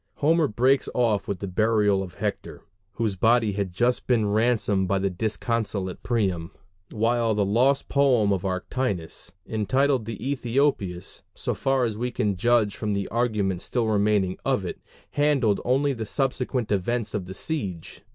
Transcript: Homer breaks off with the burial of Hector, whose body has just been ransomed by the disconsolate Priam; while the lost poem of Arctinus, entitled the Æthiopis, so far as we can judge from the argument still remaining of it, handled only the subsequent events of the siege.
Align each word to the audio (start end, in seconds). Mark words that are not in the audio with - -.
Homer 0.15 0.47
breaks 0.47 0.89
off 0.95 1.27
with 1.27 1.41
the 1.41 1.47
burial 1.47 2.01
of 2.01 2.15
Hector, 2.15 2.63
whose 2.93 3.15
body 3.15 3.51
has 3.51 3.67
just 3.67 4.07
been 4.07 4.25
ransomed 4.27 4.87
by 4.87 4.97
the 4.97 5.11
disconsolate 5.11 6.01
Priam; 6.01 6.49
while 6.89 7.35
the 7.35 7.45
lost 7.45 7.87
poem 7.87 8.33
of 8.33 8.43
Arctinus, 8.43 9.31
entitled 9.45 10.05
the 10.05 10.17
Æthiopis, 10.17 11.21
so 11.35 11.53
far 11.53 11.83
as 11.85 11.99
we 11.99 12.09
can 12.09 12.35
judge 12.35 12.75
from 12.75 12.93
the 12.93 13.07
argument 13.09 13.61
still 13.61 13.85
remaining 13.85 14.39
of 14.43 14.65
it, 14.65 14.81
handled 15.11 15.61
only 15.63 15.93
the 15.93 16.07
subsequent 16.07 16.71
events 16.71 17.13
of 17.13 17.27
the 17.27 17.35
siege. 17.35 18.01